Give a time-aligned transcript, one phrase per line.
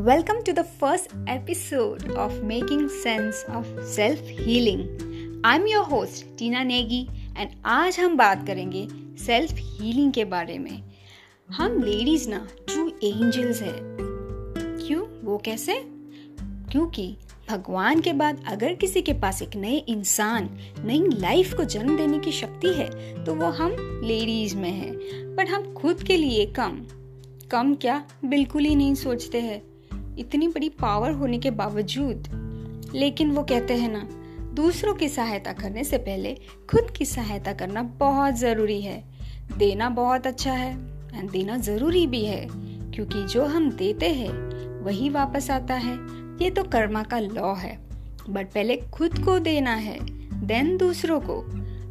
[0.00, 3.64] Welcome to the first episode of Making Sense of
[3.96, 4.82] Self Healing.
[5.46, 7.06] I'm your host Tina Negi
[7.38, 8.88] and आज हम बात करेंगे
[9.24, 10.82] self healing के बारे में।
[11.50, 13.72] हम लेडीज़ ना ट्रू एंजल्स है।
[14.86, 15.26] क्यों?
[15.26, 15.82] वो कैसे?
[16.42, 17.16] क्योंकि
[17.50, 22.18] भगवान के बाद अगर किसी के पास एक नए इंसान, नई लाइफ को जन्म देने
[22.18, 24.92] की शक्ति है तो वो हम लेडीज़ में है।
[25.36, 26.86] पर हम खुद के लिए कम।
[27.50, 28.04] कम क्या?
[28.24, 29.69] बिल्कुल ही नहीं सोचते हैं।
[30.18, 32.28] इतनी बड़ी पावर होने के बावजूद।
[32.94, 34.08] लेकिन वो कहते हैं ना,
[34.54, 36.34] दूसरों की सहायता करने से पहले
[36.70, 39.04] खुद की सहायता करना बहुत ज़रूरी है।
[39.58, 40.72] देना बहुत अच्छा है
[41.18, 42.46] एंड देना ज़रूरी भी है,
[42.90, 44.32] क्योंकि जो हम देते हैं,
[44.84, 45.94] वही वापस आता है।
[46.42, 47.78] ये तो कर्मा का लॉ है।
[48.30, 49.98] बट पहले खुद को देना है,
[50.46, 51.40] देन दूसरों को।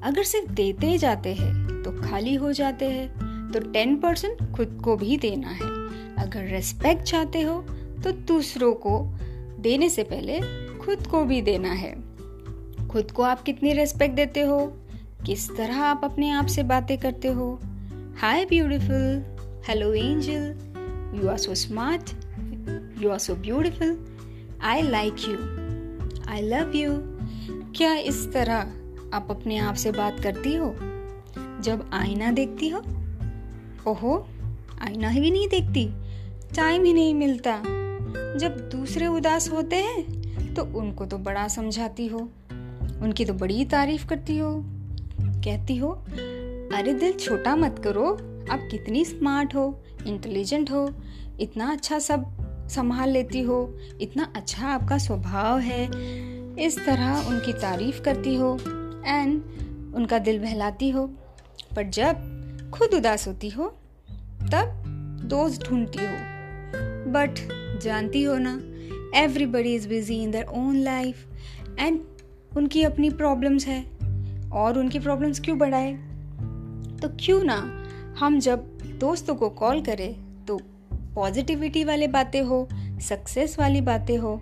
[0.04, 4.96] अगर सिर्फ़ देते जाते हैं तो खाली हो जाते हैं तो टेन परसेंट खुद को
[4.96, 5.70] भी देना है।
[6.16, 7.66] अगर रेस्पेक्ट चाहते हो
[8.04, 9.06] तो दूसरों को
[9.60, 10.40] देने से पहले
[10.78, 11.96] खुद को भी देना है।
[12.88, 14.74] खुद को आप कितनी रेस्पेक्ट देते हो?
[15.26, 17.60] किस तरह आप अपने आप से बातें करते हो?
[18.18, 20.56] Hi beautiful hello angel
[21.16, 22.10] you are so smart
[23.04, 24.18] you are so beautiful
[24.62, 25.36] I like you
[26.32, 26.90] I love you
[27.72, 28.60] क्या इस तरह
[29.14, 30.76] आप अपने आप से बात करती हो?
[31.62, 32.80] जब आईना देखती हो?
[33.88, 34.28] ओहो,
[34.82, 35.90] आईना ही नहीं देखती।
[36.56, 37.64] टाइम ही नहीं मिलता।
[38.38, 42.20] जब दूसरे उदास होते हैं तो उनको तो बड़ा समझाती हो।
[43.02, 44.64] उनकी तो बड़ी तारीफ़ करती हो।
[45.22, 45.90] कहती हो,
[46.74, 48.14] अरे दिल छोटा मत करो।
[48.52, 50.94] आप कितनी स्मार्ट हो, इंटेलिजेंट हो,
[51.40, 52.26] इतना अच्छा सब
[52.70, 55.86] संभाल लेती हो, इतना अच्छा आपका स्वभाव है।
[56.60, 58.58] इस तरह उनकी तारीफ़ करती हो
[59.06, 59.44] एंड
[59.96, 61.08] उनका दिल बहलाती हो।
[61.76, 62.14] पर जब
[62.74, 63.68] खुद उदास होती हो,
[64.42, 64.84] तब
[65.26, 66.40] दोस्त ढूंढती हो।
[67.12, 68.60] बट जानती हो ना
[69.20, 71.26] everybody is busy in their own life
[71.80, 72.00] and
[72.58, 73.82] उनकी अपनी प्रॉब्लम्स है
[74.54, 75.94] और उनकी प्रॉब्लम्स क्यों बढ़ाए?
[77.02, 77.58] तो क्यों ना
[78.20, 78.68] हम जब
[79.00, 80.60] दोस्तों को कॉल करें तो
[81.16, 82.68] पॉजिटिविटी वाले बातें हो
[83.02, 84.42] सक्सेस वाली बातें हो,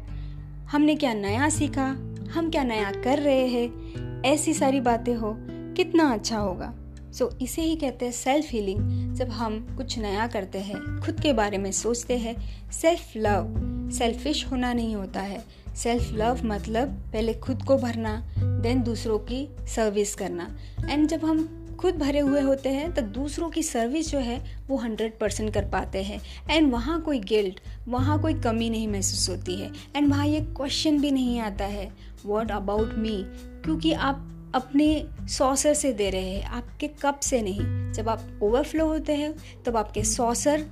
[0.71, 1.85] हमने क्या नया सीखा,
[2.31, 5.33] हम क्या नया कर रहे हैं, ऐसी सारी बातें हो,
[5.77, 6.73] कितना अच्छा होगा।
[7.17, 11.19] सो so, इसे ही कहते हैं सेल्फ हीलिंग जब हम कुछ नया करते हैं खुद
[11.19, 12.35] के बारे में सोचते हैं।
[12.71, 15.43] सेल्फ लव सेल्फिश होना नहीं होता है।
[15.75, 20.47] सेल्फ लव मतलब पहले खुद को भरना देन दूसरों की सर्विस करना।
[20.89, 21.47] एंड जब हम
[21.79, 25.65] खुद भरे हुए होते हैं तो दूसरों की सर्विस जो है वो हंड्रेड परसेंट कर
[25.65, 30.27] पाते हैं। एंड वहाँ कोई गिल्ट वहाँ कोई कमी नहीं महसूस होती है। एंड वहाँ
[30.27, 31.91] ये क्वेश्चन भी नहीं आता है
[32.25, 33.23] वॉट अबाउट मी
[33.63, 38.87] क्योंकि आप अपने सॉसर से दे रहे हैं आपके कप से नहीं। जब आप ओवरफ्लो
[38.87, 39.35] होते हैं
[39.65, 40.65] तब आपके सॉसर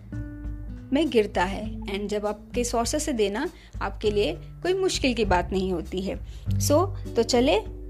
[0.93, 3.49] में गिरता है। एंड जब आपके सॉसर से देना
[3.81, 6.19] आपके लिए कोई मुश्किल की बात नहीं होती है।
[6.59, 7.84] सो so, तो चले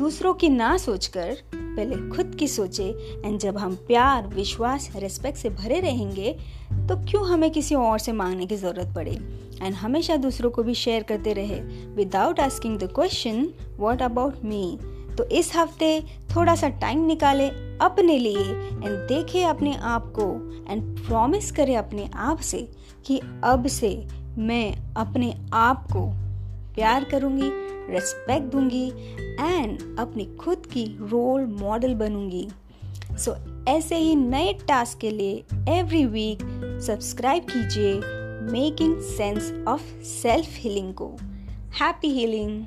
[0.00, 2.84] दूसरों की ना सोचकर पहले खुद की सोचे
[3.24, 6.32] एंड जब हम प्यार, विश्वास रेस्पेक्ट से भरे रहेंगे
[6.72, 9.12] तो क्यों हमें किसी और से मांगने की ज़रूरत पड़े?
[9.62, 11.60] एंड हमेशा दूसरों को भी शेयर करते रहे।
[11.94, 13.46] Without asking the question
[13.78, 14.78] what about me
[15.18, 16.00] तो इस हफ़्ते
[16.36, 17.48] थोड़ा सा टाइम निकाले
[17.80, 20.30] अपने लिए एंड देखे अपने आप को
[20.72, 22.68] एंड प्रॉमिस करे अपने आप से
[23.06, 24.06] कि अब से
[24.38, 26.10] मैं अपने आप को
[26.74, 27.50] प्यार करूँगी
[27.90, 28.88] रेस्पेक्ट दूँगी
[29.40, 32.48] एंड अपनी खुद की रोल मॉडल बनूँगी।
[33.18, 36.38] सो so, ऐसे ही नए टास्क के लिए एवरी वीक
[36.86, 37.94] सब्सक्राइब कीजिए
[38.52, 41.16] making sense of self healing को।
[41.80, 42.64] Happy healing